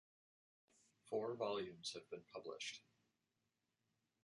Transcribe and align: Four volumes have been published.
Four 1.05 1.35
volumes 1.35 1.91
have 1.93 2.09
been 2.09 2.23
published. 2.33 2.81